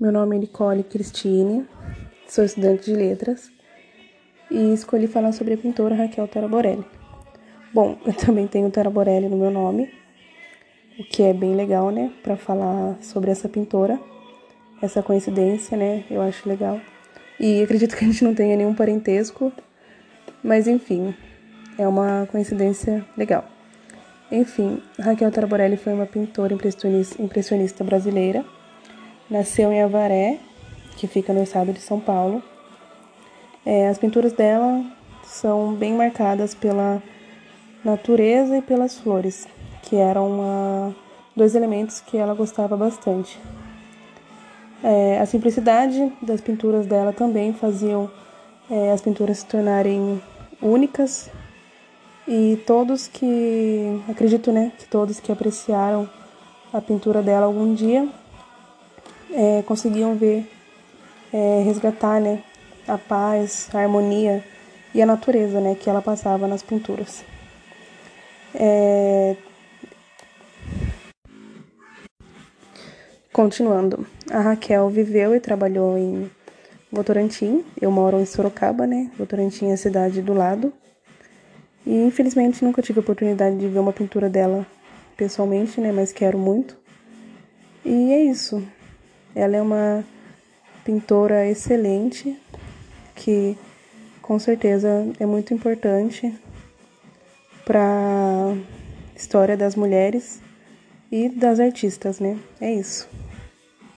Meu 0.00 0.12
nome 0.12 0.36
é 0.36 0.38
Nicole 0.38 0.84
Cristine, 0.84 1.66
sou 2.28 2.44
estudante 2.44 2.84
de 2.84 2.94
letras 2.94 3.50
e 4.48 4.72
escolhi 4.72 5.08
falar 5.08 5.32
sobre 5.32 5.54
a 5.54 5.58
pintora 5.58 5.96
Raquel 5.96 6.28
Taraborelli. 6.28 6.86
Bom, 7.74 7.98
eu 8.06 8.12
também 8.12 8.46
tenho 8.46 8.70
Taraborelli 8.70 9.28
no 9.28 9.36
meu 9.36 9.50
nome, 9.50 9.92
o 11.00 11.02
que 11.02 11.24
é 11.24 11.34
bem 11.34 11.56
legal, 11.56 11.90
né, 11.90 12.12
para 12.22 12.36
falar 12.36 12.96
sobre 13.02 13.32
essa 13.32 13.48
pintora, 13.48 13.98
essa 14.80 15.02
coincidência, 15.02 15.76
né, 15.76 16.04
eu 16.08 16.22
acho 16.22 16.48
legal. 16.48 16.80
E 17.40 17.60
acredito 17.60 17.96
que 17.96 18.04
a 18.04 18.06
gente 18.06 18.22
não 18.22 18.36
tenha 18.36 18.56
nenhum 18.56 18.74
parentesco, 18.74 19.52
mas 20.44 20.68
enfim, 20.68 21.12
é 21.76 21.88
uma 21.88 22.24
coincidência 22.30 23.04
legal. 23.16 23.44
Enfim, 24.30 24.80
Raquel 24.96 25.32
Taraborelli 25.32 25.76
foi 25.76 25.92
uma 25.92 26.06
pintora 26.06 26.54
impressionista 26.54 27.82
brasileira 27.82 28.44
Nasceu 29.30 29.70
em 29.70 29.82
Avaré, 29.82 30.38
que 30.96 31.06
fica 31.06 31.34
no 31.34 31.42
estado 31.42 31.70
de 31.70 31.80
São 31.80 32.00
Paulo. 32.00 32.42
É, 33.64 33.88
as 33.88 33.98
pinturas 33.98 34.32
dela 34.32 34.82
são 35.22 35.74
bem 35.74 35.92
marcadas 35.92 36.54
pela 36.54 37.02
natureza 37.84 38.56
e 38.56 38.62
pelas 38.62 38.98
flores, 38.98 39.46
que 39.82 39.96
eram 39.96 40.30
uma, 40.30 40.96
dois 41.36 41.54
elementos 41.54 42.00
que 42.00 42.16
ela 42.16 42.32
gostava 42.32 42.74
bastante. 42.74 43.38
É, 44.82 45.18
a 45.20 45.26
simplicidade 45.26 46.10
das 46.22 46.40
pinturas 46.40 46.86
dela 46.86 47.12
também 47.12 47.52
faziam 47.52 48.10
é, 48.70 48.92
as 48.92 49.02
pinturas 49.02 49.40
se 49.40 49.46
tornarem 49.46 50.22
únicas 50.62 51.30
e 52.26 52.62
todos 52.66 53.08
que 53.08 54.02
acredito 54.08 54.52
né 54.52 54.72
que 54.78 54.86
todos 54.86 55.18
que 55.18 55.32
apreciaram 55.32 56.08
a 56.72 56.80
pintura 56.80 57.22
dela 57.22 57.46
algum 57.46 57.74
dia 57.74 58.08
é, 59.32 59.62
conseguiam 59.62 60.16
ver, 60.16 60.48
é, 61.32 61.62
resgatar 61.64 62.20
né, 62.20 62.42
a 62.86 62.96
paz, 62.96 63.68
a 63.74 63.78
harmonia 63.78 64.44
e 64.94 65.02
a 65.02 65.06
natureza 65.06 65.60
né, 65.60 65.74
que 65.74 65.88
ela 65.88 66.02
passava 66.02 66.46
nas 66.46 66.62
pinturas. 66.62 67.24
É... 68.54 69.36
Continuando, 73.32 74.06
a 74.30 74.40
Raquel 74.40 74.88
viveu 74.88 75.34
e 75.34 75.40
trabalhou 75.40 75.96
em 75.96 76.28
Votorantim. 76.90 77.64
Eu 77.80 77.90
moro 77.90 78.18
em 78.18 78.24
Sorocaba, 78.24 78.86
né? 78.86 79.12
Votorantim 79.16 79.66
é 79.66 79.74
a 79.74 79.76
cidade 79.76 80.20
do 80.22 80.32
lado. 80.32 80.72
E 81.86 81.94
infelizmente 82.02 82.64
nunca 82.64 82.82
tive 82.82 82.98
a 82.98 83.02
oportunidade 83.02 83.56
de 83.56 83.68
ver 83.68 83.78
uma 83.78 83.92
pintura 83.92 84.28
dela 84.28 84.66
pessoalmente, 85.16 85.80
né? 85.80 85.92
Mas 85.92 86.12
quero 86.12 86.36
muito. 86.36 86.76
E 87.84 88.12
é 88.12 88.24
isso. 88.24 88.60
Ela 89.34 89.56
é 89.56 89.62
uma 89.62 90.04
pintora 90.84 91.46
excelente 91.46 92.38
que 93.14 93.56
com 94.22 94.38
certeza 94.38 94.88
é 95.18 95.26
muito 95.26 95.52
importante 95.52 96.34
para 97.64 97.82
a 97.82 98.56
história 99.16 99.56
das 99.56 99.74
mulheres 99.74 100.40
e 101.10 101.28
das 101.28 101.60
artistas, 101.60 102.20
né? 102.20 102.38
É 102.60 102.72
isso. 102.72 103.08